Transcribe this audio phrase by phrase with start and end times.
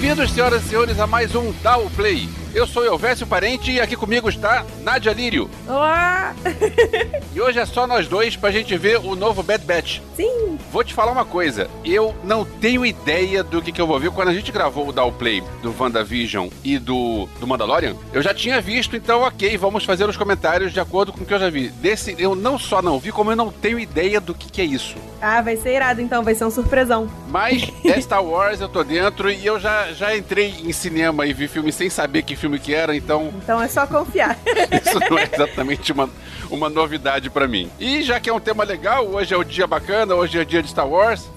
[0.00, 2.26] Bem-vindos, senhoras e senhores, a mais um Dow Play.
[2.54, 5.50] Eu sou Elvésio Parente e aqui comigo está Nadia Lírio.
[5.68, 6.34] Olá!
[7.34, 10.00] E hoje é só nós dois pra gente ver o novo Bad Batch.
[10.16, 10.49] Sim!
[10.70, 14.10] Vou te falar uma coisa, eu não tenho ideia do que, que eu vou ver.
[14.12, 18.32] Quando a gente gravou o Dow Play do WandaVision e do, do Mandalorian, eu já
[18.32, 21.50] tinha visto, então ok, vamos fazer os comentários de acordo com o que eu já
[21.50, 21.70] vi.
[21.70, 24.64] Desse, eu não só não vi, como eu não tenho ideia do que, que é
[24.64, 24.96] isso.
[25.20, 27.10] Ah, vai ser irado então, vai ser um surpresão.
[27.28, 31.32] Mas é Star Wars, eu tô dentro e eu já, já entrei em cinema e
[31.32, 34.38] vi filme sem saber que filme que era, então Então é só confiar.
[34.84, 36.08] isso não é exatamente uma,
[36.48, 37.70] uma novidade pra mim.
[37.80, 40.46] E já que é um tema legal, hoje é o dia bacana, hoje é o
[40.46, 41.28] dia de Star Wars.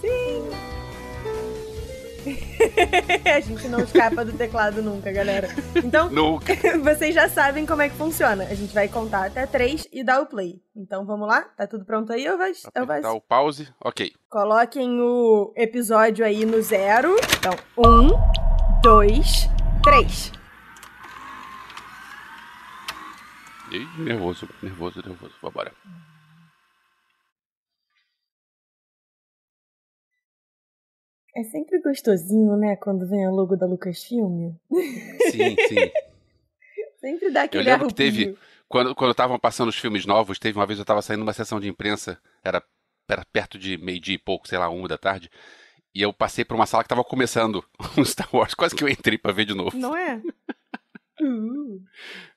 [3.36, 5.50] a gente não escapa do teclado nunca, galera.
[5.76, 6.54] Então, Nunca.
[6.84, 8.44] vocês já sabem como é que funciona.
[8.46, 10.62] A gente vai contar até três e dar o play.
[10.76, 11.42] Então vamos lá?
[11.42, 12.64] Tá tudo pronto aí, Elvas?
[12.66, 13.14] Apertar Elvas?
[13.14, 14.12] o pause, ok.
[14.30, 17.16] Coloquem o episódio aí no zero.
[17.38, 18.10] Então, um,
[18.82, 19.50] dois,
[19.84, 20.32] três.
[23.72, 25.34] Ih, nervoso, nervoso, nervoso.
[25.42, 25.72] Vambora.
[31.36, 34.54] É sempre gostosinho, né, quando vem a logo da Lucasfilm.
[35.32, 35.92] Sim, sim.
[37.00, 38.38] Sempre dá aquele lembro que teve-
[38.70, 41.60] Quando, quando estavam passando os filmes novos, teve uma vez eu tava saindo numa sessão
[41.60, 42.64] de imprensa, era,
[43.10, 45.30] era perto de meio-dia e pouco, sei lá, uma da tarde,
[45.94, 47.64] e eu passei por uma sala que tava começando
[47.98, 49.78] o Star Wars, quase que eu entrei pra ver de novo.
[49.78, 50.22] Não é?
[51.22, 51.82] Uh.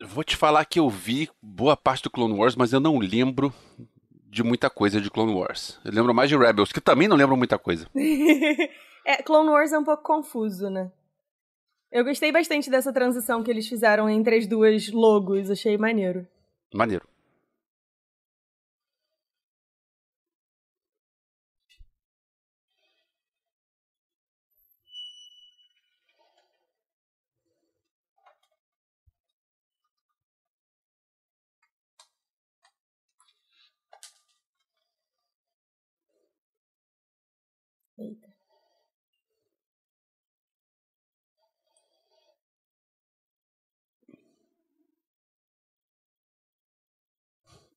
[0.00, 3.52] Vou te falar que eu vi boa parte do Clone Wars, mas eu não lembro
[4.30, 5.80] de muita coisa de Clone Wars.
[5.84, 7.88] Eu lembro mais de Rebels, que também não lembro muita coisa.
[9.04, 10.90] é, Clone Wars é um pouco confuso, né?
[11.90, 16.26] Eu gostei bastante dessa transição que eles fizeram entre as duas logos, achei maneiro.
[16.72, 17.08] Maneiro.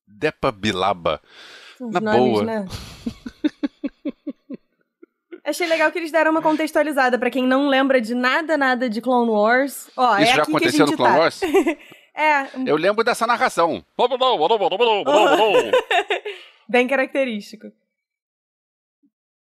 [0.06, 1.20] Depa Bilaba.
[1.80, 2.44] Na nomes, boa.
[2.44, 2.66] né?
[5.44, 9.00] Achei legal que eles deram uma contextualizada pra quem não lembra de nada, nada de
[9.00, 9.90] Clone Wars.
[9.96, 11.18] Ó, Isso é já aconteceu no Clone tá.
[11.18, 11.40] Wars?
[12.14, 13.82] É, Eu lembro dessa narração.
[16.68, 17.68] bem característico.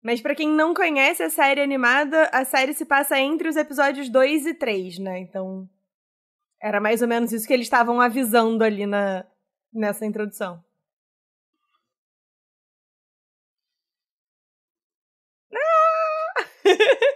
[0.03, 4.09] Mas pra quem não conhece a série animada, a série se passa entre os episódios
[4.09, 5.19] 2 e 3, né?
[5.19, 5.69] Então,
[6.59, 9.23] era mais ou menos isso que eles estavam avisando ali na
[9.75, 10.63] nessa introdução.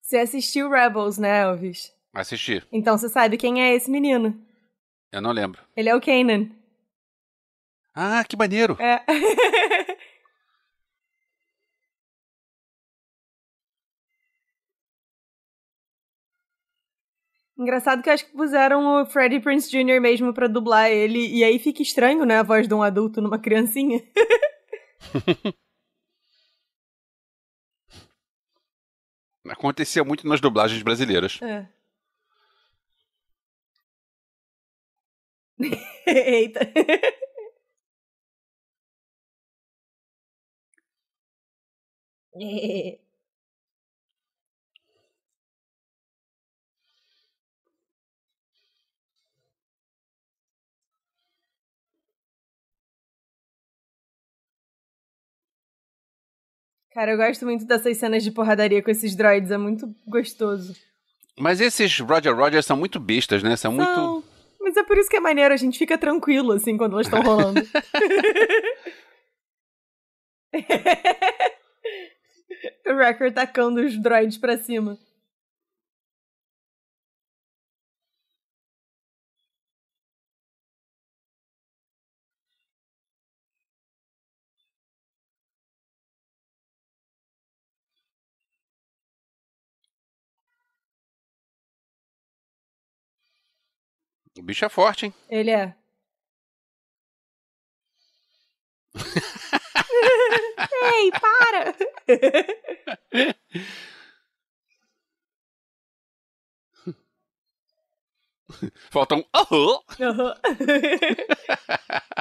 [0.00, 1.92] Você assistiu Rebels, né, Elvis?
[2.14, 2.62] Assisti.
[2.70, 4.40] Então você sabe quem é esse menino.
[5.10, 5.60] Eu não lembro.
[5.76, 6.48] Ele é o Kanan.
[7.92, 8.76] Ah, que maneiro.
[8.80, 9.02] É.
[17.66, 20.00] Engraçado que eu acho que puseram o Freddie Prince Jr.
[20.00, 23.40] mesmo pra dublar ele, e aí fica estranho, né, a voz de um adulto numa
[23.40, 24.00] criancinha.
[29.50, 31.40] Acontecia muito nas dublagens brasileiras.
[31.42, 31.66] É.
[36.06, 36.60] Eita.
[56.96, 60.74] Cara, eu gosto muito dessas cenas de porradaria com esses droids, é muito gostoso.
[61.38, 63.54] Mas esses Roger Rogers são muito bestas, né?
[63.54, 63.86] São muito.
[63.86, 64.24] Não,
[64.58, 67.20] mas é por isso que é maneiro, a gente fica tranquilo, assim, quando elas estão
[67.20, 67.60] rolando.
[72.86, 74.98] o Wrecker tacando os droids pra cima.
[94.46, 95.14] bicho é forte, hein?
[95.28, 95.74] Ele é.
[100.94, 101.74] Ei, para!
[108.90, 109.80] Falta um uhum.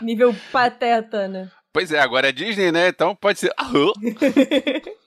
[0.01, 1.51] Nível pateta, né?
[1.71, 2.87] Pois é, agora é Disney, né?
[2.87, 3.93] Então pode ser aham.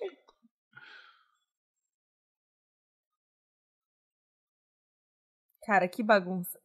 [5.68, 6.58] Cara, que bagunça.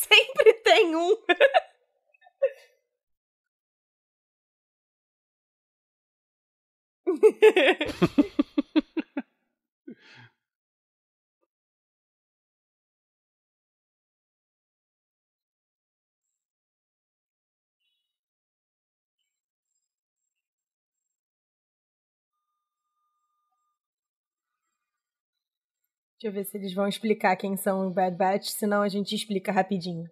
[0.00, 1.14] Sempre tem um.
[26.22, 29.12] Deixa eu ver se eles vão explicar quem são o Bad Batch, senão a gente
[29.12, 30.08] explica rapidinho.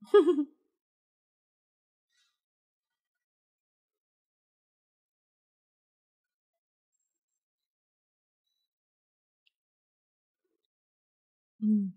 [11.62, 11.92] Hum.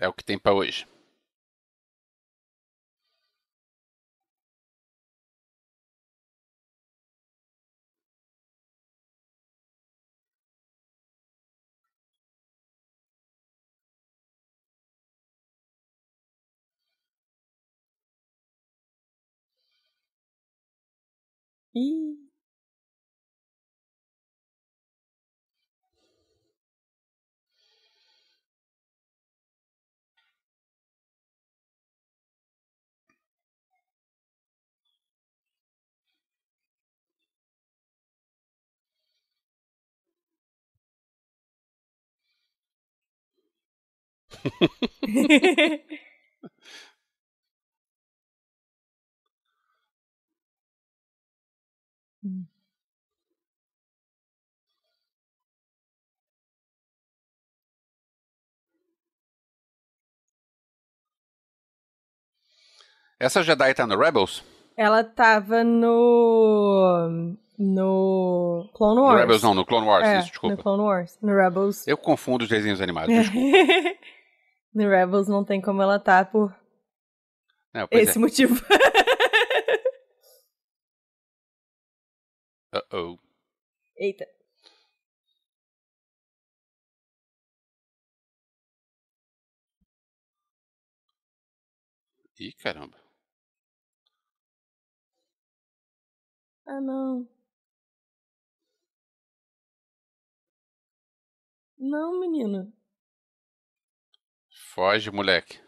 [0.00, 0.86] É o que tem pra hoje.
[63.20, 64.44] Essa Jedi tá no Rebels?
[64.76, 67.34] Ela tava no.
[67.58, 68.70] No.
[68.72, 69.20] Clone No Wars.
[69.20, 70.54] Rebels não, no Clone Wars, é, isso, desculpa.
[70.54, 71.18] No Clone Wars.
[71.20, 71.88] No Rebels.
[71.88, 73.48] Eu confundo os desenhos animados, desculpa.
[74.78, 76.54] no Rebels não tem como ela tá por
[77.90, 78.54] pois esse motivo.
[78.54, 78.78] é.
[82.92, 83.18] Uh-oh.
[83.96, 84.26] Eita.
[92.38, 92.96] Ih, caramba.
[96.66, 97.26] Ah, não.
[101.78, 102.72] Não, menino.
[104.78, 105.58] Foge, moleque.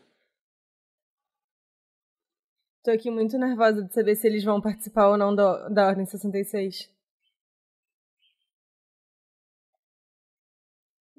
[2.85, 6.07] Tô aqui muito nervosa de saber se eles vão participar ou não da, da Ordem
[6.07, 6.89] 66.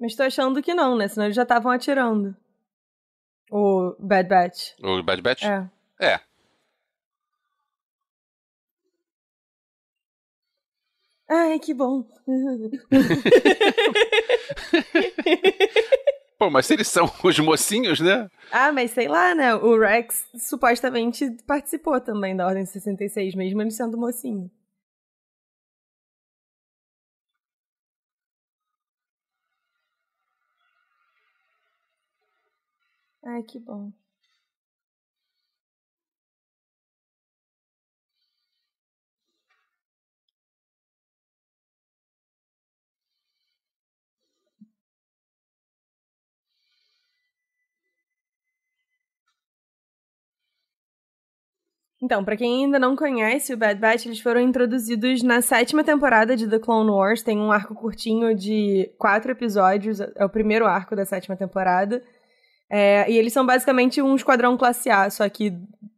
[0.00, 1.06] Mas tô achando que não, né?
[1.06, 2.34] Senão eles já estavam atirando.
[3.50, 4.72] O Bad Batch.
[4.82, 5.44] O Bad Batch?
[5.44, 5.68] É.
[6.00, 6.18] É.
[11.28, 12.06] Ai, que bom.
[16.42, 18.28] Pô, mas se eles são os mocinhos, né?
[18.50, 19.54] ah, mas sei lá, né?
[19.54, 24.50] O Rex supostamente participou também da Ordem 66, mesmo ele sendo mocinho.
[33.24, 33.92] Ai, que bom.
[52.02, 56.36] Então, pra quem ainda não conhece o Bad Batch, eles foram introduzidos na sétima temporada
[56.36, 57.22] de The Clone Wars.
[57.22, 62.02] Tem um arco curtinho de quatro episódios, é o primeiro arco da sétima temporada.
[62.68, 65.52] É, e eles são basicamente um esquadrão classe A, só que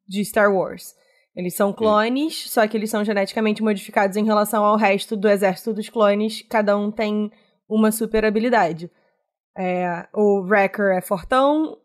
[0.07, 0.95] de Star Wars.
[1.35, 5.73] Eles são clones, só que eles são geneticamente modificados em relação ao resto do exército
[5.73, 6.43] dos clones.
[6.51, 7.33] Cada um tem
[7.67, 8.91] uma super habilidade.
[9.57, 11.79] É, o Wrecker é fortão.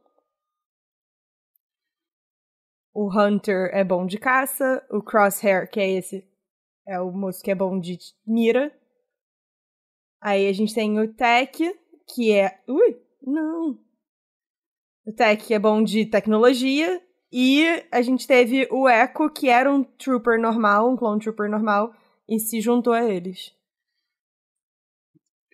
[2.94, 4.86] O Hunter é bom de caça.
[4.90, 6.28] O Crosshair, que é esse,
[6.88, 8.76] é o moço que é bom de mira.
[10.22, 11.58] Aí a gente tem o Tech,
[12.14, 12.62] que é.
[12.68, 13.80] Ui, não!
[15.06, 17.02] O Tech que é bom de tecnologia.
[17.32, 21.94] E a gente teve o Echo, que era um trooper normal, um clone trooper normal,
[22.28, 23.54] e se juntou a eles.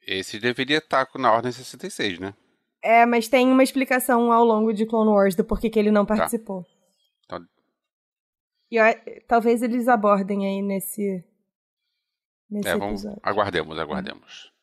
[0.08, 2.34] Esse deveria estar na Ordem 66, né?
[2.82, 6.06] É, mas tem uma explicação ao longo de Clone Wars do porquê que ele não
[6.06, 6.16] Tá.
[7.26, 7.46] Então-
[8.72, 11.24] E talvez eles abordem aí nesse,
[12.50, 13.22] nesse É, vamos, episódio.
[13.24, 14.54] aguardemos, aguardemos.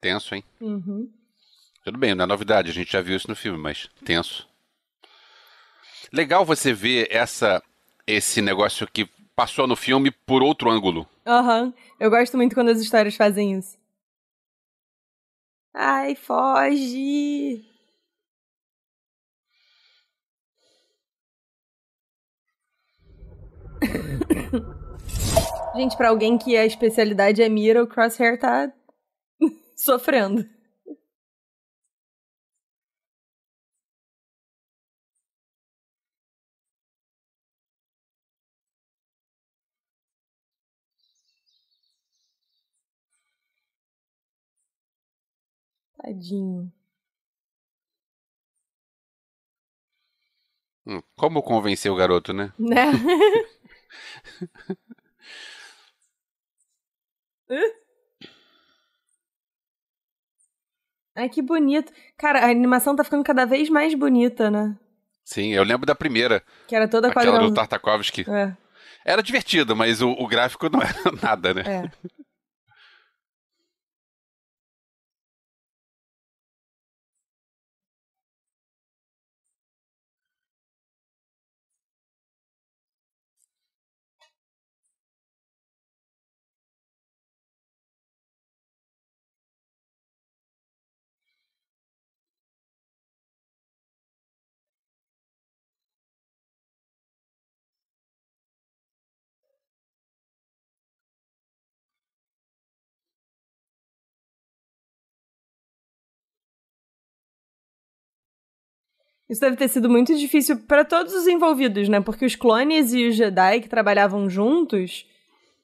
[0.00, 0.42] Tenso, hein?
[0.60, 1.10] Uhum.
[1.84, 4.48] Tudo bem, não é novidade, a gente já viu isso no filme, mas tenso.
[6.12, 7.62] Legal você ver essa
[8.06, 11.06] esse negócio que passou no filme por outro ângulo.
[11.26, 11.72] Aham.
[11.98, 13.78] Eu gosto muito quando as histórias fazem isso.
[15.72, 17.64] Ai, foge!
[25.76, 28.70] Gente, pra alguém que a especialidade é mira, o Crosshair tá
[29.82, 30.48] sofrendo.
[45.96, 46.72] Tadinho.
[50.86, 52.52] Hum, como convencer o garoto, né?
[52.58, 52.86] Né?
[61.16, 61.92] Ai, que bonito.
[62.16, 64.76] Cara, a animação tá ficando cada vez mais bonita, né?
[65.24, 67.48] Sim, eu lembro da primeira, Que era toda aquela quadrão.
[67.48, 68.24] do Tartakovsky.
[68.28, 68.52] É,
[69.04, 71.62] Era divertido, mas o, o gráfico não era nada, né?
[71.66, 71.90] é.
[109.30, 112.00] Isso deve ter sido muito difícil pra todos os envolvidos, né?
[112.00, 115.06] Porque os clones e os Jedi que trabalhavam juntos,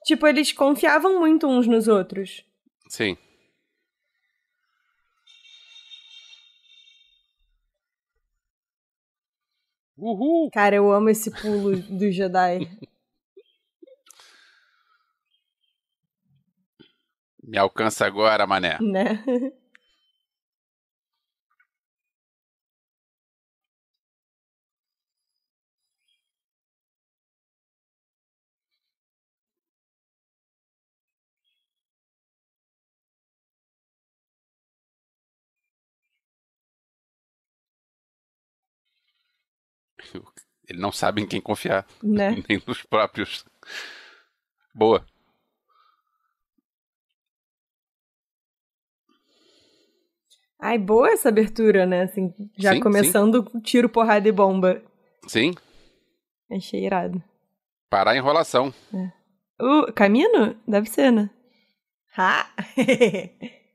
[0.04, 2.44] tipo, eles confiavam muito uns nos outros.
[2.88, 3.16] Sim.
[9.99, 10.49] Uhul!
[10.52, 12.61] Cara, eu amo esse pulo do Jedi.
[17.42, 18.78] Me alcança agora, mané.
[18.80, 19.25] né?
[40.68, 42.30] Ele não sabe em quem confiar, né?
[42.49, 43.44] nem nos próprios.
[44.75, 45.04] Boa.
[50.58, 52.02] Ai, boa essa abertura, né?
[52.02, 54.82] Assim, já Sim, começando com tiro, porrada e bomba.
[55.26, 55.52] Sim,
[56.50, 57.23] Achei irado.
[57.90, 58.73] parar a enrolação.
[59.61, 60.56] Uh, caminho?
[60.66, 61.30] Deve ser, né?
[62.16, 62.46] Ha!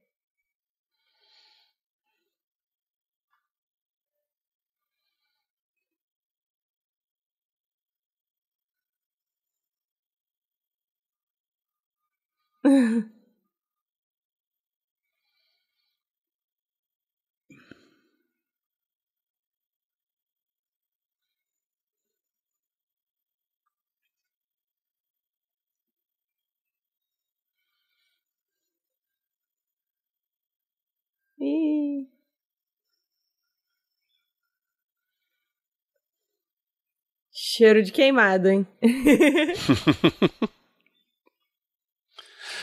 [37.33, 38.67] Cheiro de queimado, hein?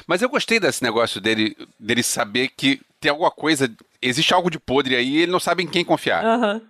[0.08, 4.58] Mas eu gostei desse negócio dele, dele saber que tem alguma coisa, existe algo de
[4.58, 6.24] podre aí e ele não sabe em quem confiar.
[6.24, 6.54] Aham.
[6.54, 6.60] Uhum.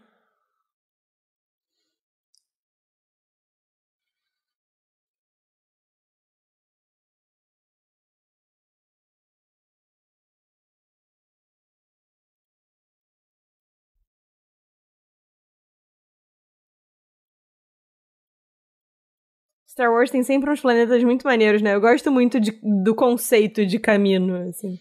[19.68, 21.74] Star Wars tem sempre uns planetas muito maneiros, né?
[21.74, 24.78] Eu gosto muito de, do conceito de caminho, assim.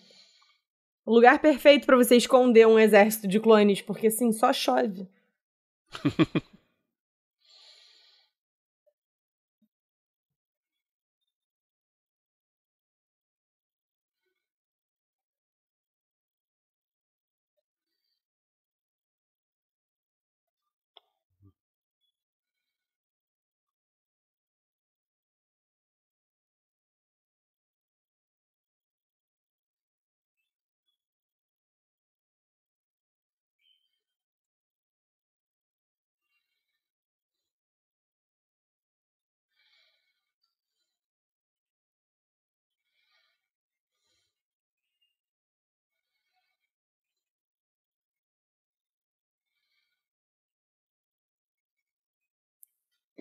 [1.06, 5.08] O lugar perfeito para você esconder um exército de clones, porque assim, só chove.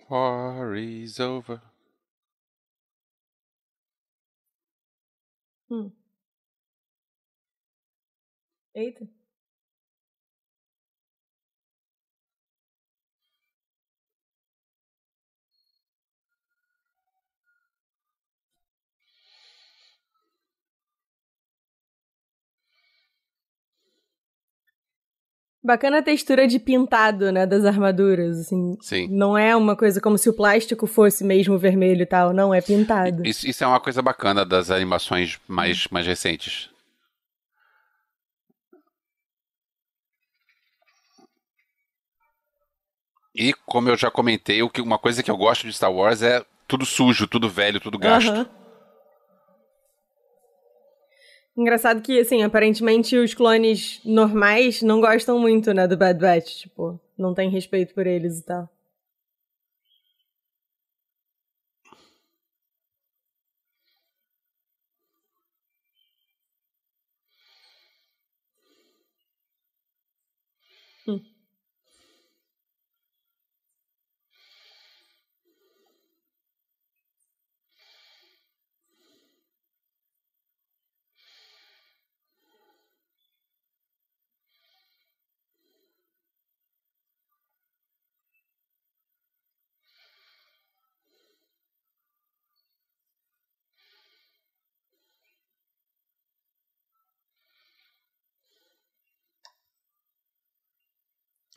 [0.09, 1.61] War is over.
[5.69, 5.91] Hum.
[8.75, 9.07] Eita.
[25.67, 28.77] Bacana a textura de pintado, né, das armaduras, assim.
[28.79, 29.09] Sim.
[29.11, 32.61] Não é uma coisa como se o plástico fosse mesmo vermelho e tal, não, é
[32.61, 33.27] pintado.
[33.27, 36.69] Isso, isso é uma coisa bacana das animações mais, mais recentes.
[43.35, 46.85] E como eu já comentei, uma coisa que eu gosto de Star Wars é tudo
[46.85, 48.31] sujo, tudo velho, tudo gasto.
[48.31, 48.45] Uhum.
[51.57, 56.61] Engraçado que, assim, aparentemente os clones normais não gostam muito, né, do Bad Batch.
[56.61, 58.69] Tipo, não tem respeito por eles e tal.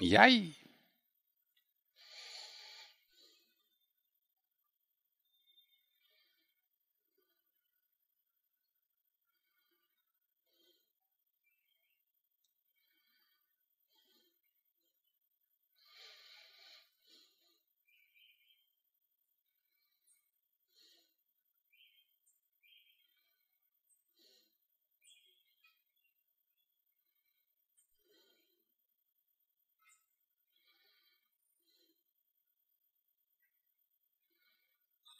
[0.00, 0.59] E aí?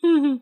[0.02, 0.40] Uhum.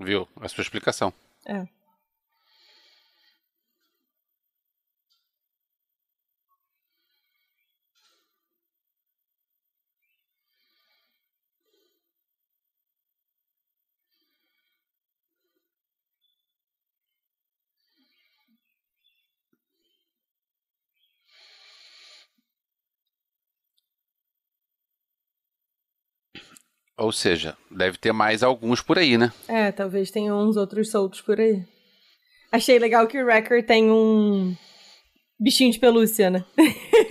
[0.00, 0.26] Viu?
[0.40, 1.12] A sua explicação.
[1.46, 1.66] É.
[27.00, 29.32] Ou seja, deve ter mais alguns por aí, né?
[29.48, 31.64] É, talvez tenha uns outros soltos por aí.
[32.52, 34.54] Achei legal que o Wrecker tem um
[35.38, 36.44] bichinho de pelúcia, né?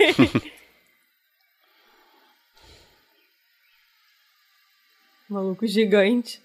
[5.28, 6.40] Maluco gigante.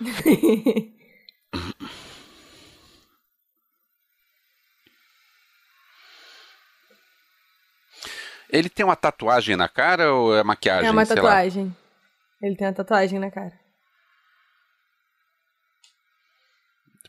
[8.52, 10.88] Ele tem uma tatuagem na cara ou é maquiagem?
[10.88, 11.74] É uma tatuagem.
[12.42, 13.58] Ele tem uma tatuagem na cara.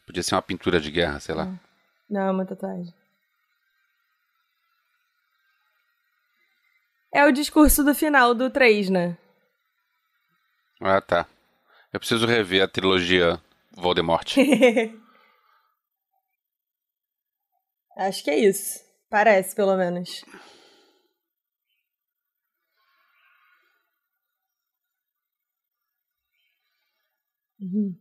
[0.05, 1.47] Podia ser uma pintura de guerra, sei lá.
[2.09, 2.93] Não, é uma tatuagem.
[7.13, 9.17] É o discurso do final do 3, né?
[10.81, 11.25] Ah, tá.
[11.93, 13.41] Eu preciso rever a trilogia
[13.75, 14.35] Voldemort.
[17.97, 18.79] Acho que é isso.
[19.09, 20.23] Parece, pelo menos.
[27.59, 28.00] Uhum.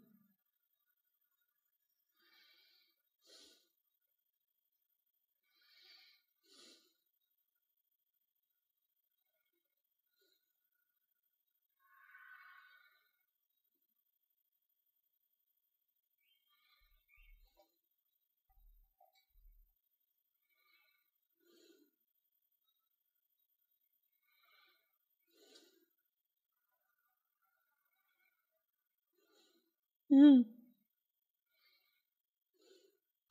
[30.10, 30.44] Hum.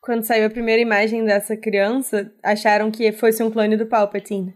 [0.00, 4.54] Quando saiu a primeira imagem dessa criança, acharam que fosse um clone do Palpatine.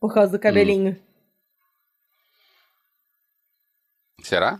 [0.00, 1.00] Por causa do cabelinho.
[4.22, 4.58] Será?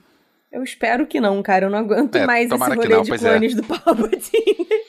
[0.50, 1.66] Eu espero que não, cara.
[1.66, 3.18] Eu não aguento É, mais esse rolê não, de é.
[3.18, 4.66] clones do Palpatine.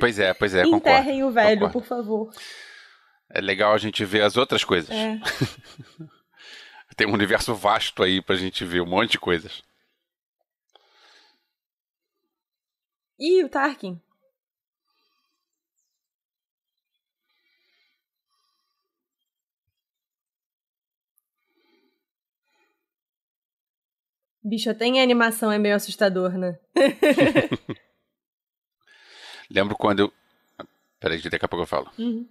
[0.00, 0.88] Pois é, pois é, concordo.
[0.88, 1.72] Enterrem o velho, concordo.
[1.72, 2.30] por favor.
[3.30, 4.88] É legal a gente ver as outras coisas.
[4.90, 5.18] É.
[6.96, 9.60] Tem um universo vasto aí pra gente ver um monte de coisas.
[13.18, 14.00] Ih, o Tarkin.
[24.48, 26.58] Bicho, até em animação é meio assustador, né?
[29.50, 30.12] Lembro quando eu.
[30.98, 31.90] Peraí, daqui a pouco eu falo.
[31.98, 32.26] Uhum.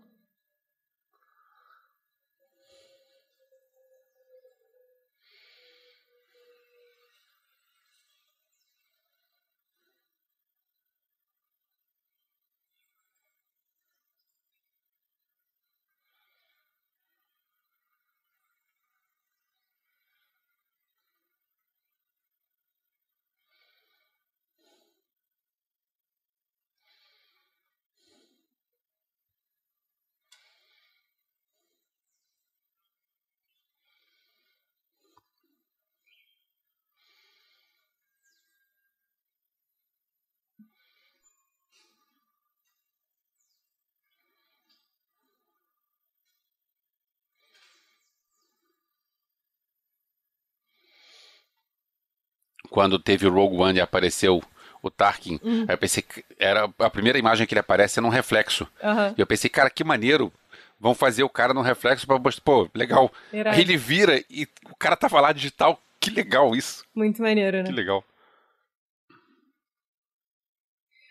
[52.70, 54.42] Quando teve o Rogue One e apareceu
[54.82, 55.62] o Tarkin, Uhum.
[55.68, 58.68] aí eu pensei que era a primeira imagem que ele aparece é num reflexo.
[58.84, 59.14] Aham.
[59.18, 60.32] E eu pensei, cara, que maneiro.
[60.80, 62.44] Vão fazer o cara num reflexo pra mostrar.
[62.44, 63.12] Pô, legal.
[63.34, 65.82] Aí ele vira e o cara tava lá digital.
[66.00, 66.86] Que legal isso.
[66.94, 67.64] Muito maneiro, né?
[67.64, 68.04] Que legal.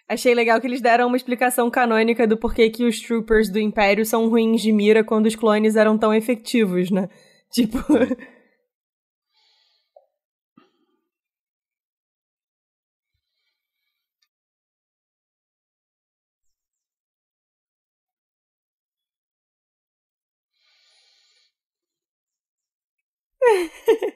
[0.09, 4.07] Achei legal que eles deram uma explicação canônica do porquê que os troopers do Império
[4.07, 7.09] são ruins de mira quando os clones eram tão efetivos, né?
[7.51, 7.79] Tipo.
[23.47, 24.09] Ha ha ha ha.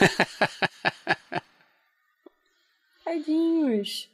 [3.04, 4.08] Tadinhos.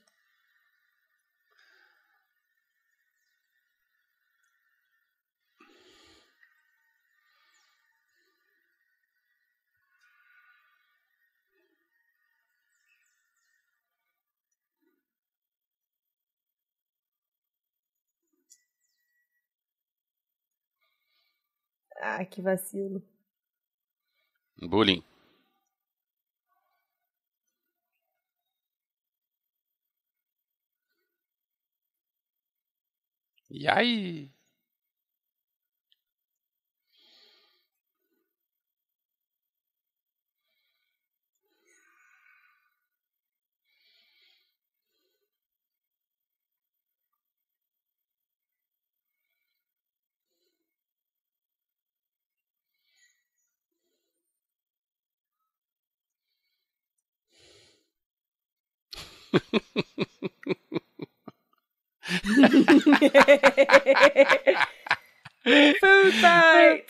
[22.01, 23.03] Ah, que vacilo.
[24.62, 25.03] Bullying.
[33.51, 34.31] E aí?
[65.81, 66.85] Food fight!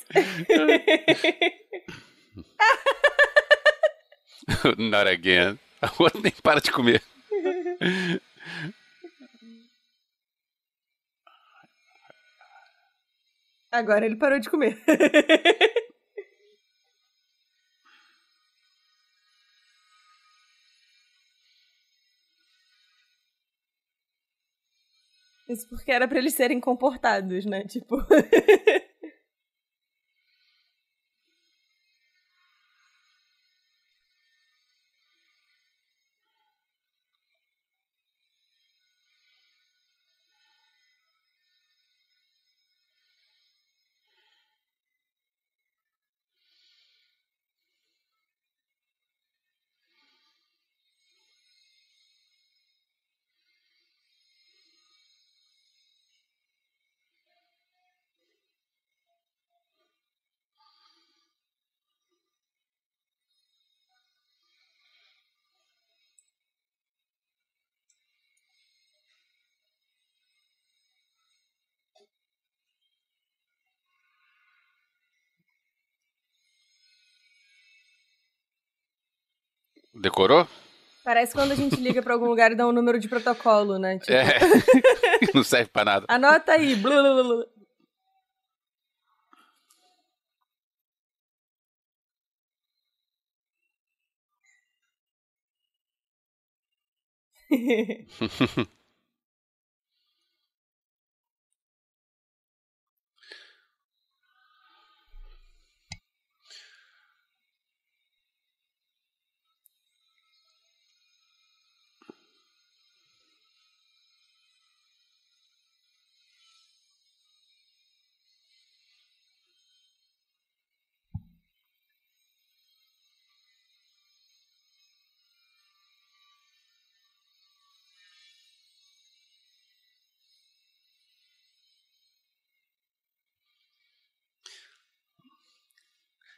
[4.79, 5.59] Not again.
[5.83, 7.03] A outra nem para de comer.
[13.71, 14.81] Agora ele parou de comer.
[25.49, 27.65] Isso porque era pra eles serem comportados, né?
[27.65, 27.97] Tipo.
[80.01, 80.47] Decorou?
[81.05, 83.99] Parece quando a gente liga pra algum lugar e dá um número de protocolo, né?
[83.99, 84.27] Tipo, É.
[85.35, 86.07] Não serve pra nada.
[86.09, 86.75] Anota aí.
[86.75, 87.47] blu,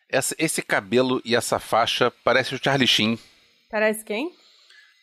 [0.08, 3.18] Essa- esse cabelo e essa faixa parece o Charlie Sheen.
[3.70, 4.32] Parece quem?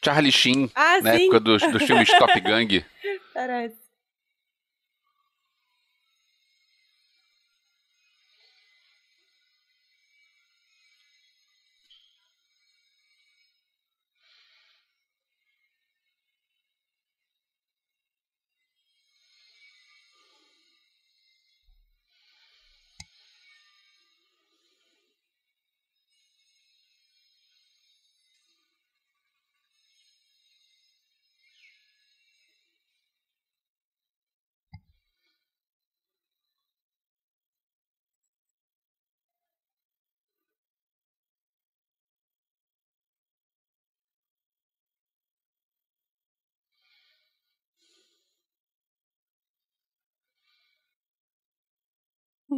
[0.03, 1.23] Charlie Sheen, Ah, na sim.
[1.23, 2.85] época dos, dos filmes Top Gang.
[3.33, 3.75] Parece.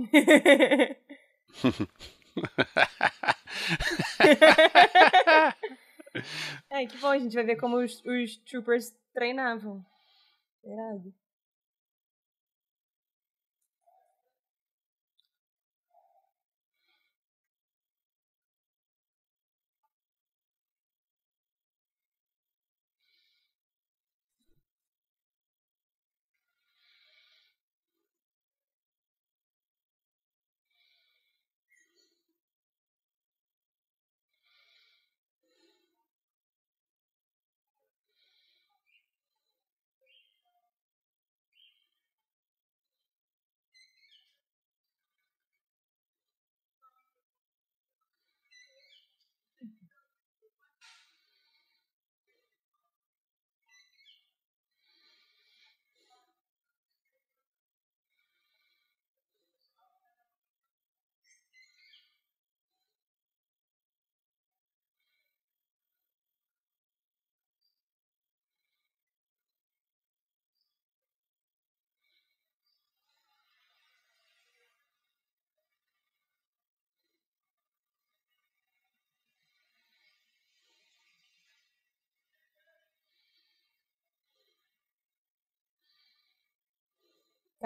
[6.69, 9.85] é, que bom, a gente vai ver como os, os troopers treinavam.
[10.63, 11.13] Irado.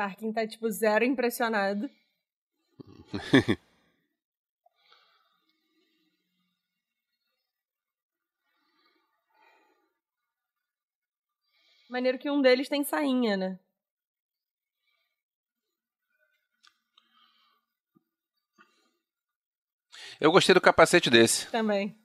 [0.01, 1.87] Tarkin tá, tipo, zero impressionado.
[11.87, 13.59] Maneiro que um deles tem sainha, né?
[20.19, 21.45] Eu gostei do capacete desse.
[21.51, 22.00] Também.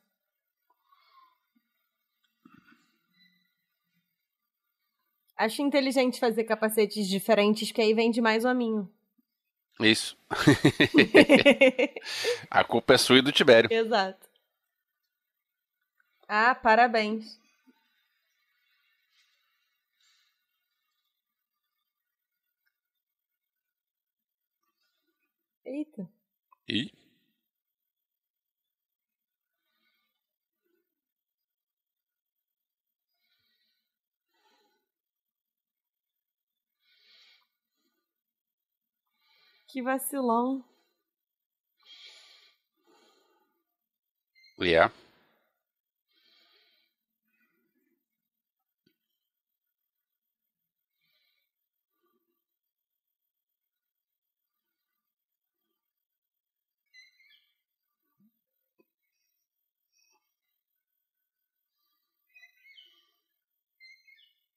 [5.37, 8.91] Acho inteligente fazer capacetes diferentes, que aí vende mais o aminho.
[9.79, 10.17] Isso.
[12.51, 13.71] A culpa é sua e do Tibério.
[13.71, 14.27] Exato.
[16.27, 17.39] Ah, parabéns.
[25.65, 26.09] Eita.
[26.69, 26.91] E?
[39.69, 40.65] Que vacilão.
[44.59, 44.91] Yeah.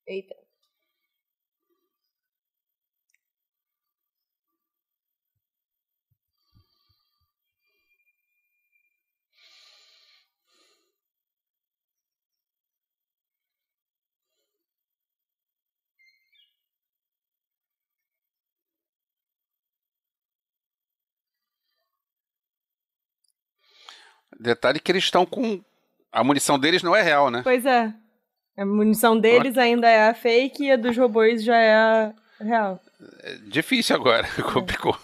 [0.07, 0.48] Eita.
[24.39, 25.61] Detalhe que eles estão com.
[26.11, 27.41] A munição deles não é real, né?
[27.43, 27.93] Pois é.
[28.57, 32.79] A munição deles ainda é a fake e a dos robôs já é a real.
[33.21, 34.97] É difícil agora, complicou.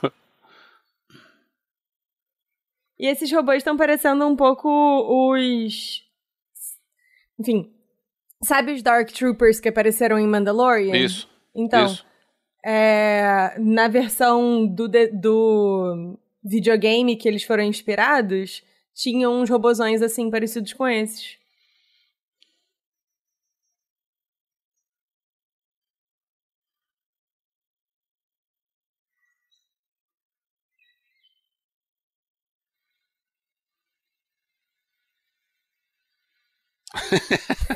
[2.97, 4.69] E esses robôs estão parecendo um pouco
[5.31, 6.03] os.
[7.39, 7.71] Enfim.
[8.41, 10.95] Sabe os Dark Troopers que apareceram em Mandalorian?
[10.95, 11.29] Isso.
[11.53, 11.85] Então.
[11.87, 12.05] Isso.
[12.67, 18.63] É, na versão do, do videogame que eles foram inspirados,
[18.95, 21.37] tinham uns robozões assim parecidos com esses.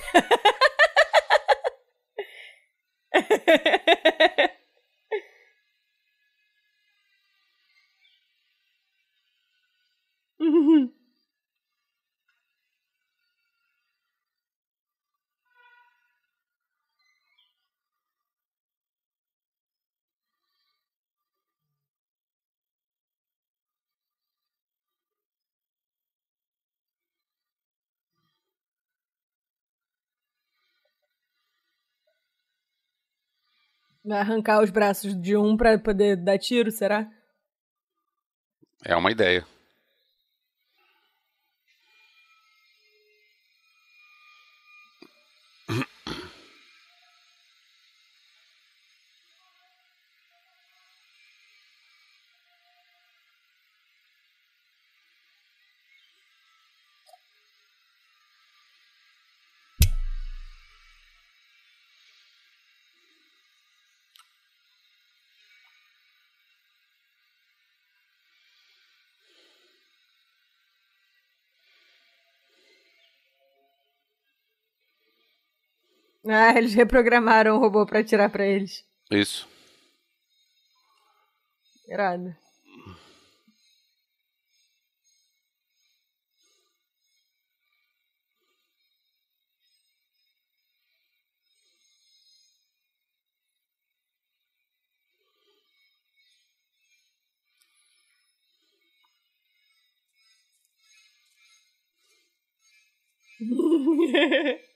[34.10, 37.08] Vai arrancar os braços de um pra poder dar tiro, será?
[38.84, 39.46] É uma ideia.
[76.32, 78.86] Ah, eles reprogramaram o robô pra atirar pra eles.
[79.10, 79.48] Isso.
[81.88, 82.36] Irado.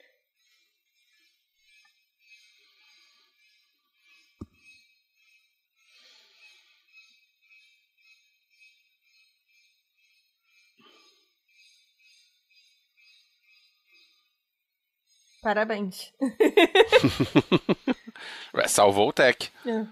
[15.44, 16.14] Parabéns.
[18.68, 19.52] Salvou o Tech.
[19.66, 19.86] É.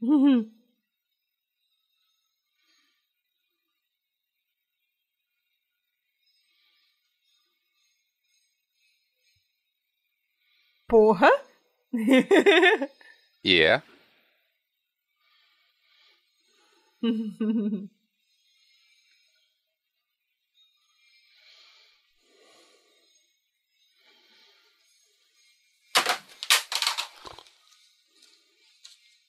[10.88, 11.30] Porra!
[13.42, 13.82] E yeah.
[13.84, 13.90] é.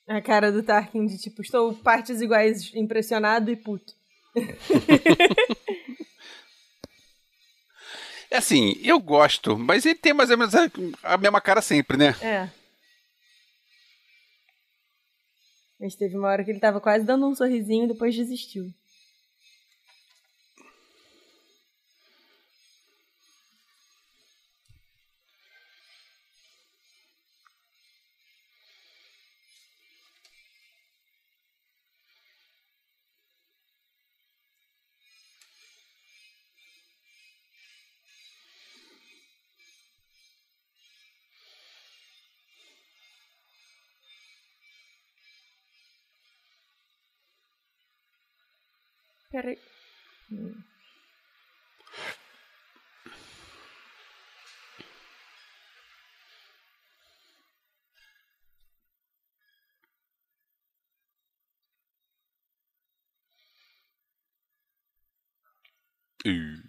[0.07, 3.93] A cara do Tarkin de tipo, estou partes iguais, impressionado e puto.
[8.29, 10.69] é assim, eu gosto, mas ele tem mais ou menos a,
[11.01, 12.13] a mesma cara sempre, né?
[12.21, 12.49] É.
[15.81, 18.71] Mas teve uma hora que ele tava quase dando um sorrisinho e depois desistiu.
[49.41, 49.57] Peraí.
[66.25, 66.60] Hum.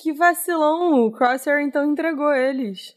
[0.00, 1.06] Que vacilão!
[1.06, 2.96] O Crosshair então entregou eles.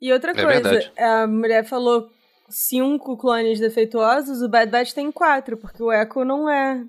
[0.00, 0.92] E outra É coisa, verdade.
[0.96, 2.08] a mulher falou
[2.48, 6.84] cinco clones defeituosos, o Bad Batch tem quatro, porque o Echo não é.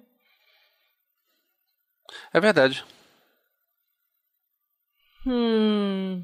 [2.31, 2.85] É verdade.
[5.25, 6.23] Hum.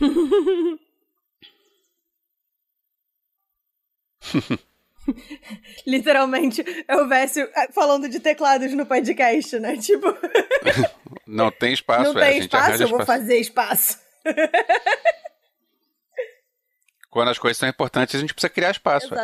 [5.86, 9.76] Literalmente, é o Vécio eh, falando de teclados no podcast, né?
[9.76, 10.06] Tipo,
[11.26, 13.20] Não tem espaço, não é, a tem gente espaço, eu vou espaço.
[13.20, 13.98] fazer espaço.
[17.10, 19.14] Quando as coisas são importantes, a gente precisa criar espaço.
[19.14, 19.16] é.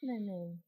[0.00, 0.58] 妹妹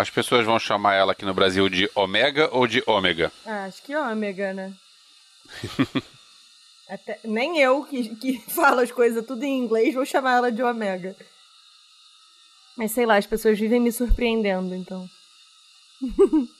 [0.00, 3.30] As pessoas vão chamar ela aqui no Brasil de Omega ou de Ômega?
[3.44, 4.72] Ah, acho que Ômega, né?
[6.88, 10.62] Até, nem eu, que, que falo as coisas tudo em inglês, vou chamar ela de
[10.62, 11.14] Omega.
[12.78, 15.06] Mas sei lá, as pessoas vivem me surpreendendo, então.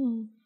[0.00, 0.39] Hum.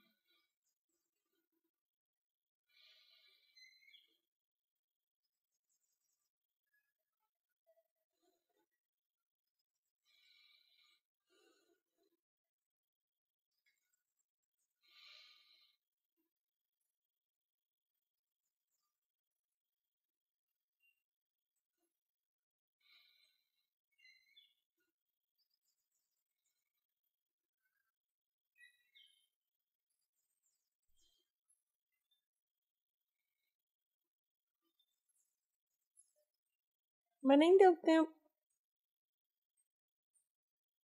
[37.25, 38.12] Mas nem deu tempo.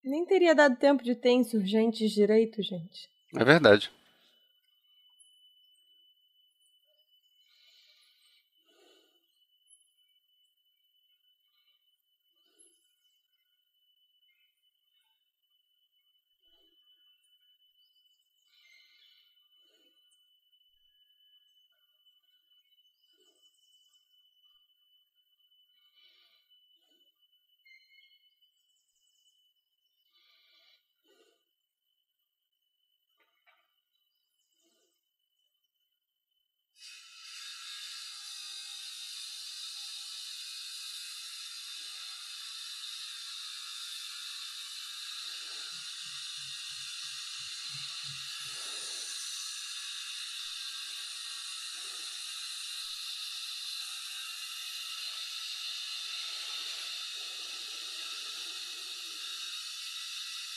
[0.02, 3.10] Nem teria dado tempo de ter insurgentes direito, gente.
[3.36, 3.92] É verdade.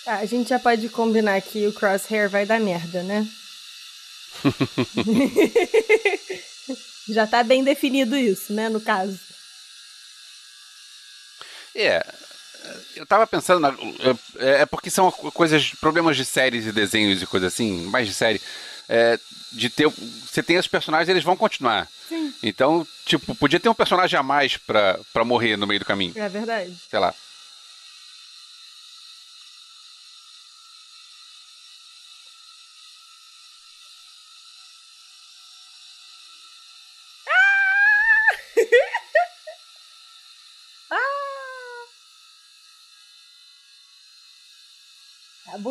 [0.06, 3.28] Tá, a gente já pode combinar que o crosshair vai dar merda, né?
[7.08, 9.18] já tá bem definido isso, né, no caso.
[11.76, 12.06] É.
[12.95, 13.76] Eu tava pensando, na,
[14.39, 18.14] é, é porque são coisas, problemas de séries e desenhos e coisa assim, mais de
[18.14, 18.41] série.
[18.88, 19.20] É,
[19.51, 19.88] de ter.
[19.88, 21.88] Você tem os personagens, eles vão continuar.
[22.08, 22.34] Sim.
[22.43, 26.14] Então, tipo, podia ter um personagem a mais pra, pra morrer no meio do caminho.
[26.16, 26.74] É verdade.
[26.89, 27.14] Sei lá.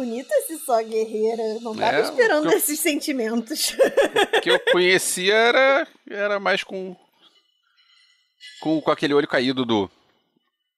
[0.03, 1.61] Bonito esse só guerreira.
[1.61, 3.71] Não tava é, esperando eu, esses sentimentos.
[4.37, 6.97] O que eu conhecia era, era mais com,
[8.61, 8.81] com.
[8.81, 9.89] com aquele olho caído do.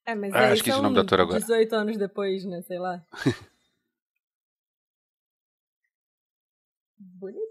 [0.05, 1.41] É, mas ah, esqueci o nome do ator agora.
[1.41, 2.61] 18 anos depois, né?
[2.69, 3.03] Sei lá.
[6.99, 7.44] Bonitão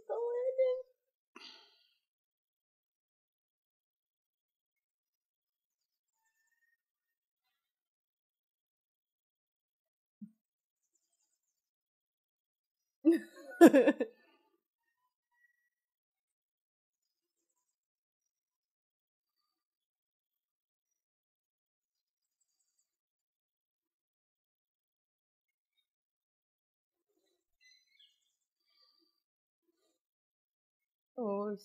[31.18, 31.57] oh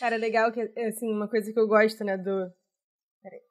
[0.00, 2.50] Cara, legal que, assim, uma coisa que eu gosto, né, do...
[3.22, 3.42] Peraí.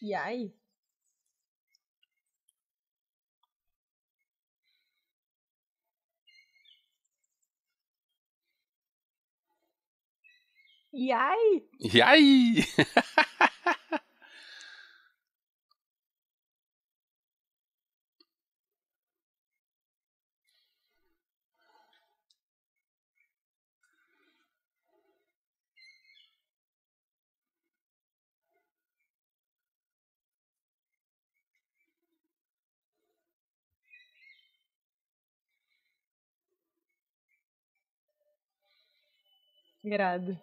[0.00, 0.54] E aí?
[10.94, 11.64] E aí?
[11.80, 12.64] E aí?
[39.84, 40.36] Irado.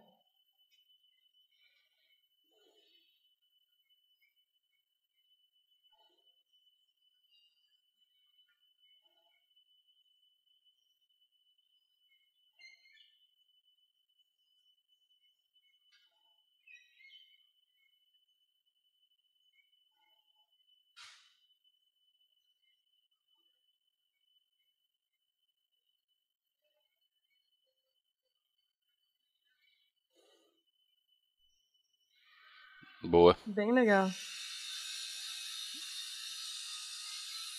[33.03, 33.35] Boa.
[33.45, 34.09] Bem legal.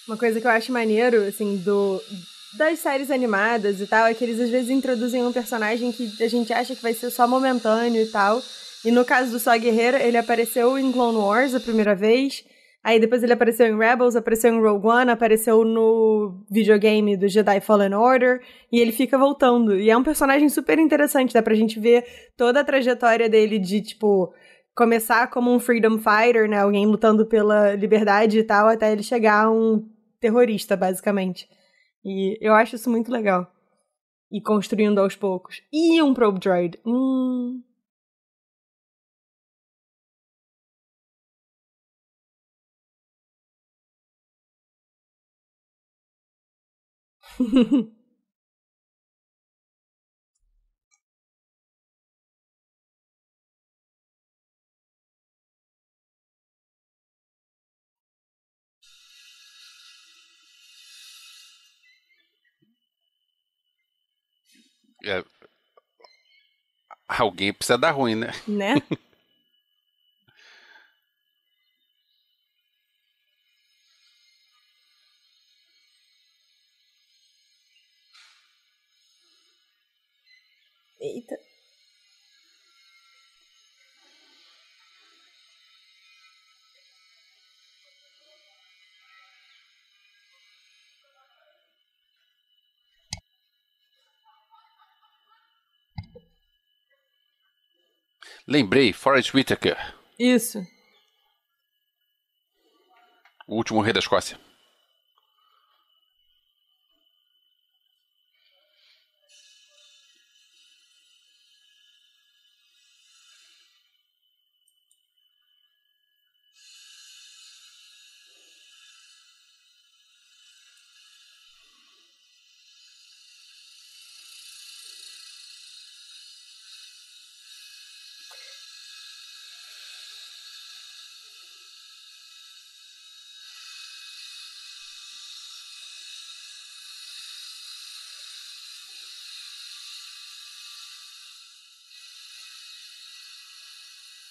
[0.07, 2.01] Uma coisa que eu acho maneiro, assim, do
[2.55, 6.29] das séries animadas e tal, é que eles às vezes introduzem um personagem que a
[6.29, 8.43] gente acha que vai ser só momentâneo e tal.
[8.85, 12.45] E no caso do Só Guerreiro, ele apareceu em Clone Wars a primeira vez.
[12.85, 17.61] Aí depois ele apareceu em Rebels, apareceu em Rogue One, apareceu no videogame do Jedi
[17.61, 19.79] Fallen Order, e ele fica voltando.
[19.79, 22.05] E é um personagem super interessante, dá pra gente ver
[22.37, 24.35] toda a trajetória dele de, tipo,
[24.75, 26.59] começar como um freedom fighter, né?
[26.61, 29.89] Alguém lutando pela liberdade e tal, até ele chegar a um
[30.21, 31.49] terrorista, basicamente.
[32.05, 33.51] E eu acho isso muito legal.
[34.33, 35.63] E construindo aos poucos.
[35.73, 36.79] E um probe droid.
[36.87, 37.63] Hum.
[65.05, 65.25] É...
[67.09, 68.33] Alguém precisa dar ruim, né?
[68.47, 68.75] Né?
[98.53, 99.79] Lembrei, Forrest Whitaker.
[100.19, 100.59] Isso.
[103.49, 104.39] O último rei da Escócia.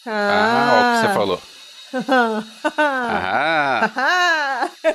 [0.05, 1.41] Ah, ó, o que você falou.
[2.77, 4.69] Ah,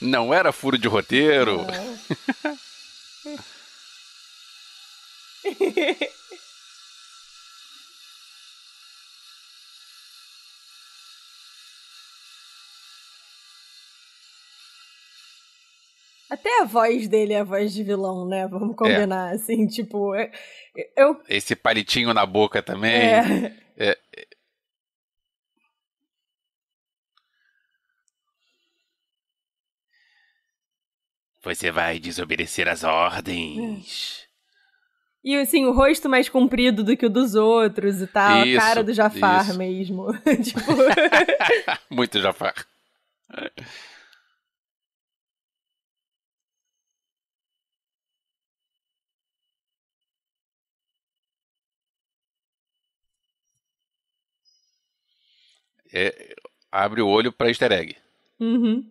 [0.00, 1.66] não era furo de roteiro.
[16.30, 18.46] Até a voz dele é a voz de vilão, né?
[18.48, 19.34] Vamos combinar, é.
[19.34, 20.12] assim, tipo.
[20.96, 21.20] Eu...
[21.28, 22.92] Esse palitinho na boca também.
[22.92, 23.54] É.
[23.76, 23.98] é.
[31.42, 34.26] Você vai desobedecer as ordens.
[35.22, 38.44] E assim, o rosto mais comprido do que o dos outros e tal.
[38.44, 39.58] Isso, a cara do Jafar isso.
[39.58, 40.06] mesmo.
[40.42, 40.60] tipo...
[41.88, 42.54] Muito Jafar.
[55.98, 56.34] É,
[56.70, 57.96] abre o olho pra easter egg.
[58.38, 58.84] Uhum.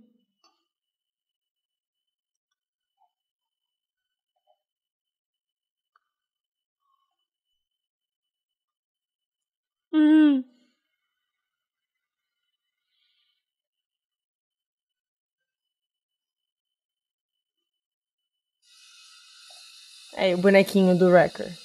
[9.93, 10.43] Hum.
[20.17, 21.64] É, o bonequinho do Wrecker.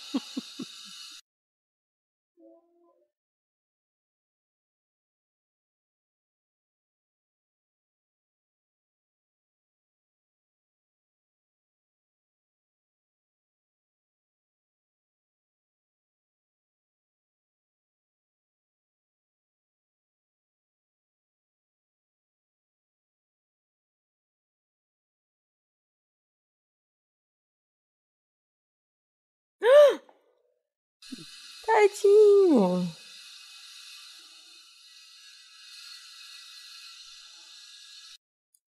[31.71, 32.85] Tadinho.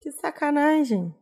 [0.01, 1.13] Que sacanagem.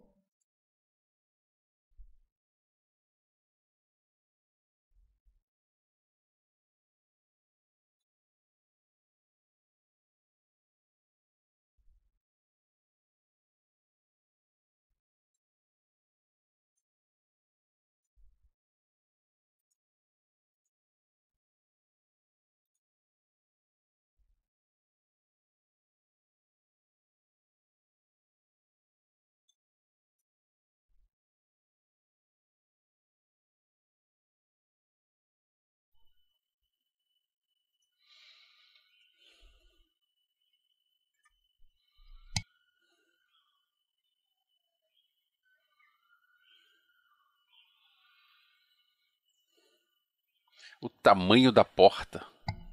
[50.81, 52.25] O tamanho da porta.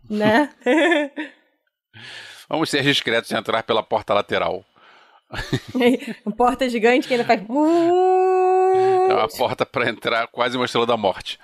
[0.08, 0.50] Né?
[2.48, 4.64] Vamos ser discretos e entrar pela porta lateral.
[6.24, 7.40] uma porta gigante que ainda faz.
[7.40, 11.38] É uma porta para entrar quase uma estrela da morte.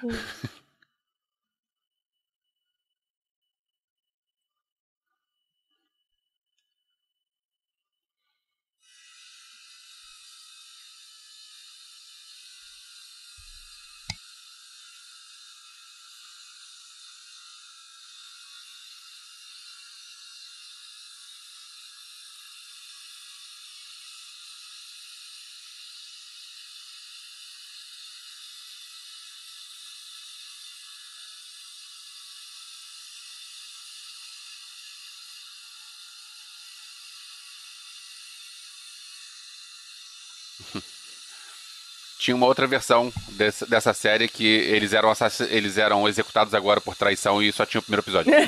[42.25, 45.13] Tinha uma outra versão desse, dessa série que eles eram,
[45.51, 48.33] eles eram executados agora por traição e só tinha o primeiro episódio.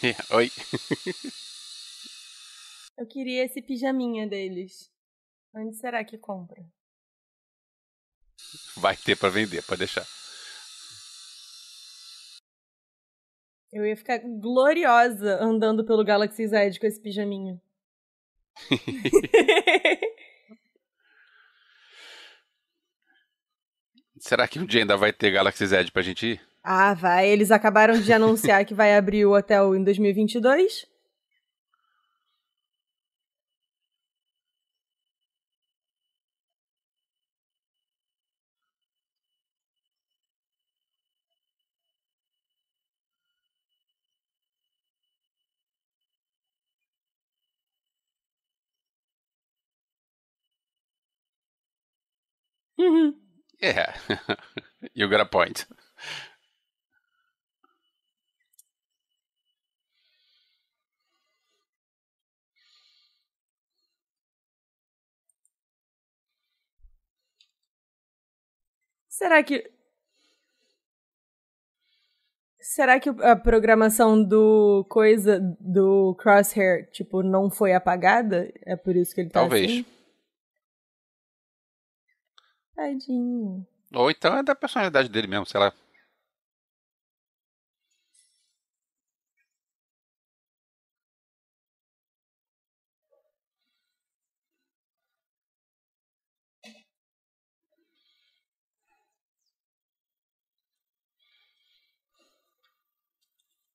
[0.34, 0.50] Oi.
[2.96, 4.90] Eu queria esse pijaminha deles.
[5.54, 6.64] Onde será que compra?
[8.76, 10.06] Vai ter para vender, pode deixar.
[13.72, 17.58] Eu ia ficar gloriosa andando pelo Galaxy Z com esse pijaminha.
[24.20, 26.40] Será que um dia ainda vai ter Galaxy Z pra gente ir?
[26.62, 27.28] Ah, vai.
[27.28, 30.86] Eles acabaram de anunciar que vai abrir o hotel em 2022.
[53.60, 53.94] Yeah,
[54.94, 55.66] you got a point.
[69.08, 69.70] Será que.
[72.58, 78.52] Será que a programação do coisa do Crosshair, tipo, não foi apagada?
[78.64, 79.64] É por isso que ele tá Talvez.
[79.70, 79.84] assim?
[82.76, 83.66] Tadinho.
[83.94, 85.72] Ou então é da personalidade dele mesmo, sei lá.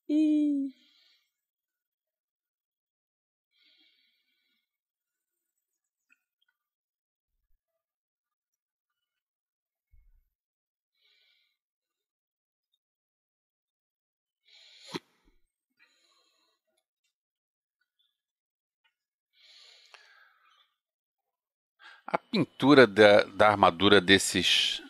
[0.09, 0.71] Ih.
[22.07, 24.81] A pintura da, da armadura desses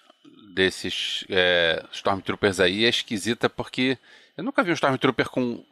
[0.53, 3.97] desses é, Stormtroopers aí é esquisita porque
[4.35, 5.63] eu nunca vi um Stormtrooper com,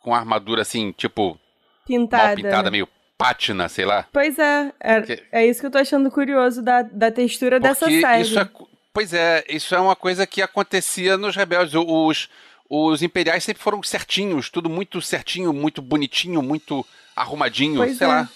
[0.00, 1.38] com armadura assim, tipo,
[1.86, 2.26] Pintada.
[2.28, 4.06] mal pintada, meio pátina, sei lá.
[4.12, 7.86] Pois é, é, Que- é isso que eu tô achando curioso da, da textura dessa
[7.86, 8.22] Porque série.
[8.22, 8.48] isso é,
[8.92, 11.74] pois é, isso é uma coisa que acontecia nos rebeldes.
[11.74, 12.28] Os,
[12.70, 16.86] os imperiais sempre foram certinhos, tudo muito certinho, muito bonitinho, muito
[17.16, 18.10] arrumadinho, Pois sei é.
[18.10, 18.28] lá.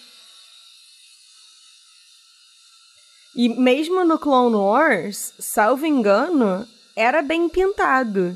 [3.35, 6.67] E mesmo no Clone Wars, salvo engano,
[6.97, 8.35] era bem pintado.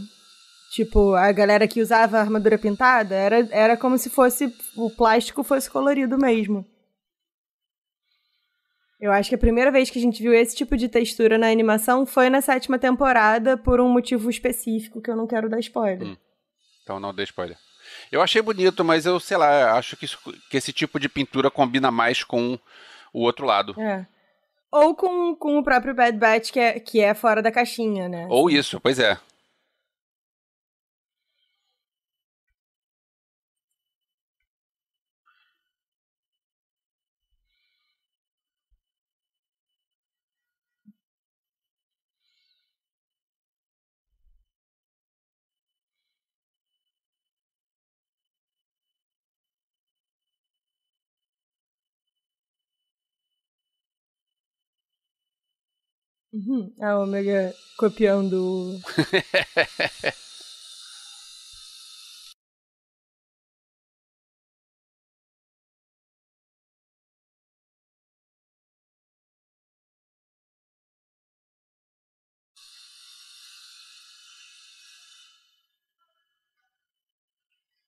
[0.73, 5.71] Tipo, a galera que usava armadura pintada era, era como se fosse o plástico fosse
[5.71, 6.65] colorido mesmo.
[8.99, 11.51] Eu acho que a primeira vez que a gente viu esse tipo de textura na
[11.51, 16.09] animação foi na sétima temporada por um motivo específico que eu não quero dar spoiler.
[16.09, 16.17] Hum.
[16.83, 17.59] Então não dê spoiler.
[18.11, 20.19] Eu achei bonito, mas eu, sei lá, acho que, isso-
[20.51, 22.59] que esse tipo de pintura combina mais com
[23.13, 23.79] o outro lado.
[23.81, 24.07] É.
[24.77, 28.27] Ou com, com o próprio Bad Batch, que é, que é fora da caixinha, né?
[28.29, 29.17] Ou isso, pois é.
[56.37, 56.71] Uhum.
[56.81, 58.35] A Omega copiando.
[58.35, 58.81] o-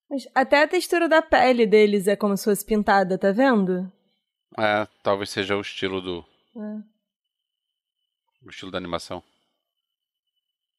[0.09, 3.91] Mas até a textura da pele deles é como se fosse pintada, tá vendo?
[4.59, 6.25] É, talvez seja o estilo do.
[6.57, 6.98] É.
[8.49, 9.23] O estilo da animação.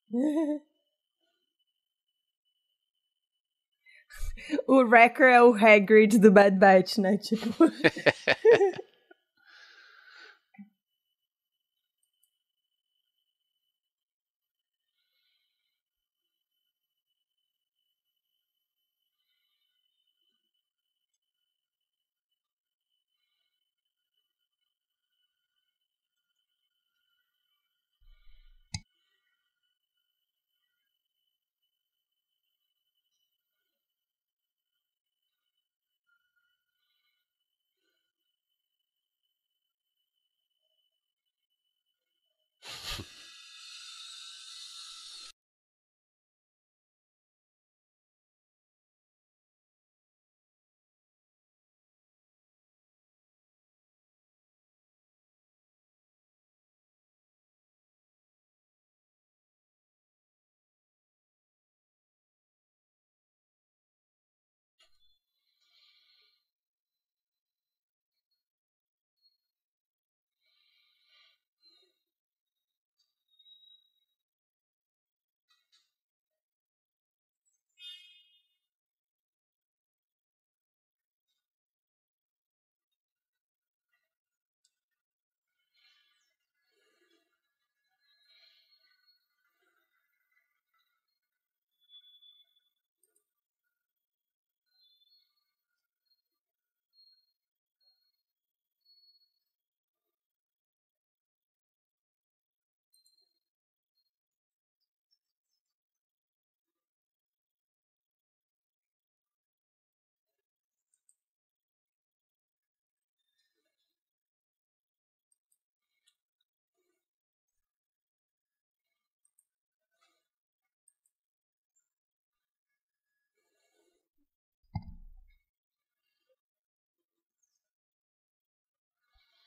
[4.66, 7.18] O Wrecker é o Hagrid do Bad Batch, né?
[7.18, 7.54] Tipo.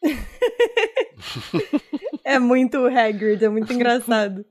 [2.25, 4.45] é muito Hagrid, é muito engraçado.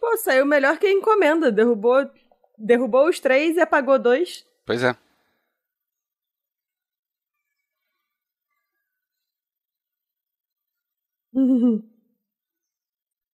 [0.00, 1.52] Pô, saiu melhor que a encomenda.
[1.52, 2.10] Derrubou,
[2.58, 4.44] derrubou os três e apagou dois.
[4.64, 4.96] Pois é.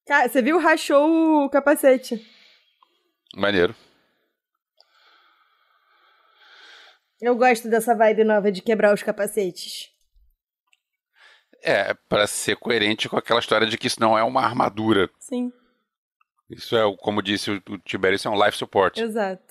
[0.07, 0.59] Cara, você viu?
[0.59, 2.27] Rachou o capacete.
[3.37, 3.75] Maneiro.
[7.21, 9.91] Eu gosto dessa vibe nova de quebrar os capacetes.
[11.63, 15.11] É, para ser coerente com aquela história de que isso não é uma armadura.
[15.19, 15.53] Sim.
[16.49, 18.97] Isso é, como disse o Tibério, isso é um life support.
[18.97, 19.48] Exato.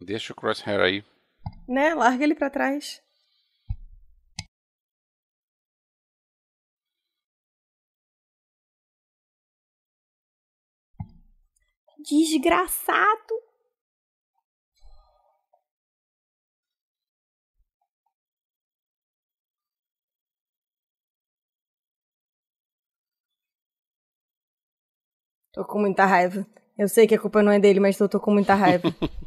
[0.00, 1.04] Deixa o crosshair aí.
[1.68, 1.94] Né?
[1.94, 3.02] Larga ele pra trás.
[11.98, 13.44] Desgraçado.
[25.52, 26.46] Tô com muita raiva.
[26.76, 28.88] Eu sei que a culpa não é dele, mas eu tô com muita raiva.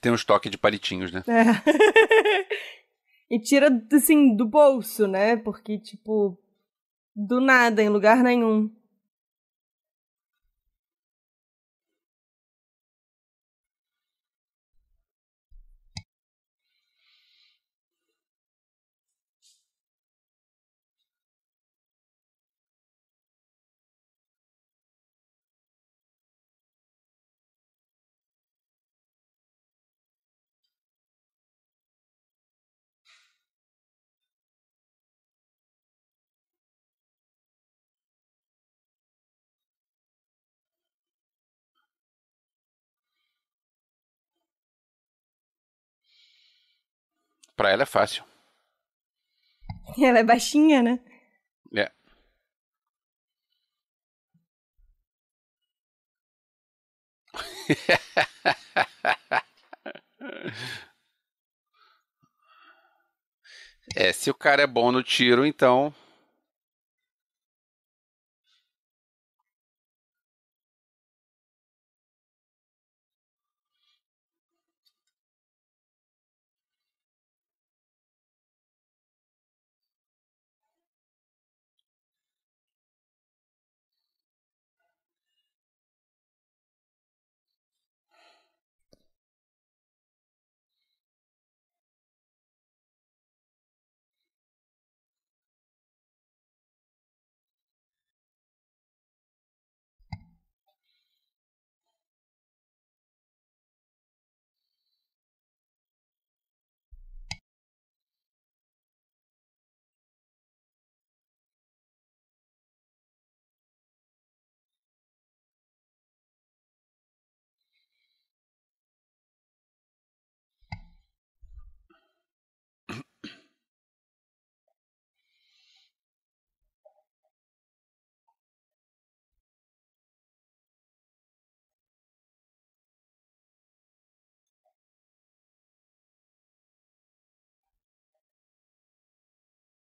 [0.00, 1.22] Tem um estoque de palitinhos, né?
[1.26, 2.48] É.
[3.30, 5.36] e tira, assim, do bolso, né?
[5.36, 6.38] Porque, tipo,
[7.14, 8.70] do nada, em lugar nenhum.
[47.60, 48.24] Pra ela é fácil.
[50.02, 50.98] Ela é baixinha, né?
[51.76, 51.92] É.
[63.94, 65.94] é, se o cara é bom no tiro, então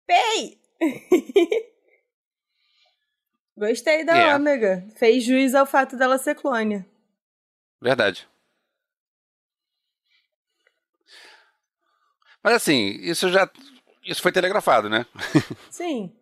[0.08, 0.58] Pei!
[3.54, 4.36] Gostei da Yeah.
[4.36, 4.88] Ômega.
[4.96, 6.86] Fez juiz ao fato dela ser clone.
[7.80, 8.26] Verdade.
[12.42, 13.50] Mas assim, isso já.
[14.02, 15.04] Isso foi telegrafado, né?
[15.70, 16.16] Sim.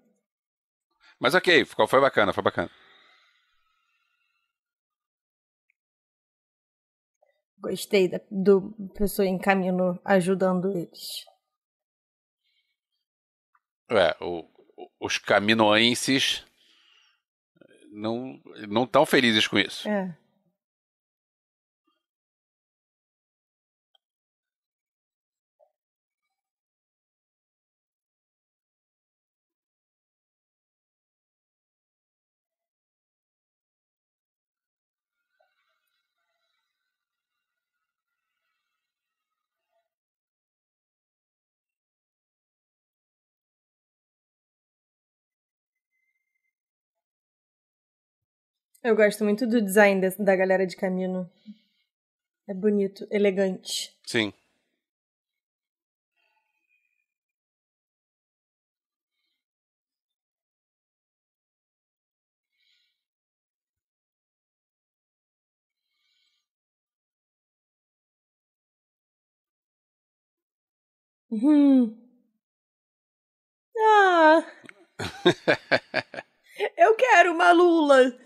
[1.21, 2.71] Mas ok, ficou, foi bacana, foi bacana.
[7.59, 11.25] Gostei da, do pessoa em caminho ajudando eles.
[13.91, 14.45] É, o-
[15.01, 16.45] os caminoenses
[17.93, 19.89] não não estão felizes com isso.
[19.89, 20.15] É.
[48.87, 51.29] Eu gosto muito do design des- da galera de caminho.
[52.49, 53.93] É bonito, elegante.
[54.07, 54.33] Sim.
[71.31, 71.97] Hum.
[73.79, 74.45] Ah!
[76.77, 78.26] Eu quero uma Lula!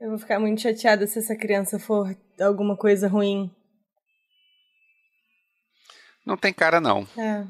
[0.00, 3.50] Eu vou ficar muito chateada se essa criança for alguma coisa ruim.
[6.24, 7.06] Não tem cara, não.
[7.16, 7.44] É.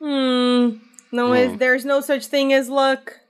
[0.00, 0.78] Hmm.
[1.12, 1.34] Não Hum.
[1.36, 3.23] is there's no such thing as luck.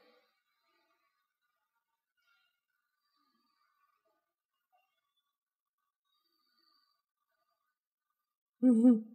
[8.65, 9.14] Uhum.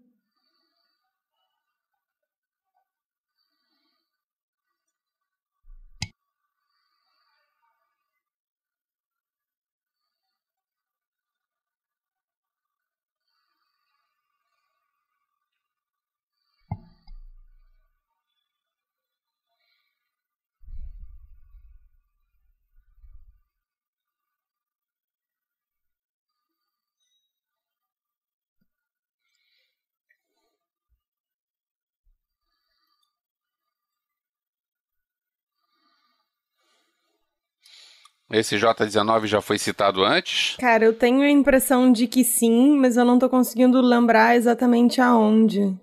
[38.32, 40.56] Esse J19 já foi citado antes.
[40.58, 45.02] Cara, eu tenho a impressão de que sim, mas eu não tô conseguindo lembrar exatamente
[45.02, 45.76] aonde.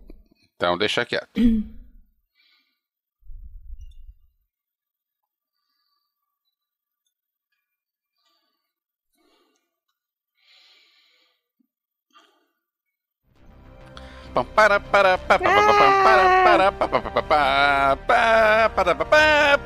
[0.56, 1.28] Então deixa quieto.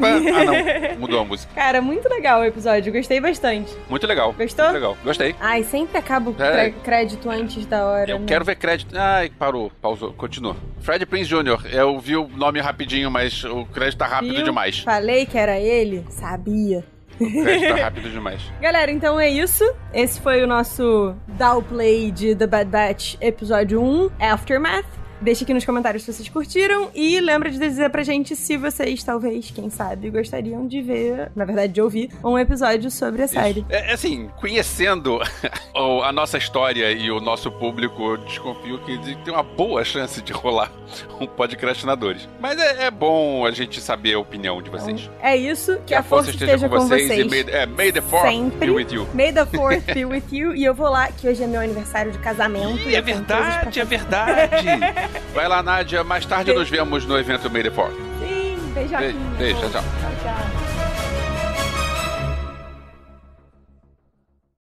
[0.01, 0.45] Ah,
[0.93, 0.99] não.
[0.99, 1.53] Mudou a música.
[1.55, 3.75] Cara, muito legal o episódio, gostei bastante.
[3.89, 4.33] Muito legal.
[4.33, 4.65] Gostou?
[4.67, 4.97] Muito legal.
[5.05, 5.35] Gostei.
[5.41, 6.71] Ai, sempre acaba o É.
[6.71, 8.11] crédito antes da hora.
[8.11, 8.25] Eu né?
[8.27, 8.97] quero ver crédito.
[8.97, 9.71] Ai, parou.
[9.81, 10.13] Pausou.
[10.13, 10.57] Continua.
[10.81, 11.67] Fred Prince Jr.
[11.73, 14.45] Eu vi o nome rapidinho, mas o crédito tá rápido Viu?
[14.45, 14.79] demais.
[14.81, 16.05] Falei que era ele?
[16.11, 16.85] Sabia.
[17.29, 18.43] Crédito tá rápido demais.
[18.61, 19.65] Galera, então é isso.
[19.93, 25.00] Esse foi o nosso Downplay de The Bad Batch, episódio 1, Aftermath.
[25.21, 29.03] Deixe aqui nos comentários se vocês curtiram e lembra de dizer pra gente se vocês,
[29.05, 33.65] talvez, quem sabe, gostariam de ver, na verdade, de ouvir, um episódio sobre a série.
[33.69, 35.21] É, é assim, conhecendo
[36.03, 40.33] a nossa história e o nosso público, eu desconfio que tem uma boa chance de
[40.33, 40.73] rolar
[41.21, 42.27] um podcastinadores.
[42.41, 45.11] Mas é, é bom a gente saber a opinião de vocês.
[45.21, 47.11] É isso, que, a, força, esteja, com vocês.
[47.11, 48.67] e may, é, may the force Sempre.
[48.67, 49.07] be with you.
[49.15, 50.55] May the fourth be with you.
[50.55, 52.89] E eu vou lá, que hoje é meu aniversário de casamento.
[52.89, 54.67] Ih, e é verdade, é verdade.
[55.35, 56.03] Vai lá, Nádia.
[56.05, 57.97] Mais tarde nos vemos no evento Force.
[58.19, 58.99] Sim, beijoquinho.
[59.37, 59.83] Beijo, beijo, tchau, tchau.
[59.83, 60.60] Tchau, tchau.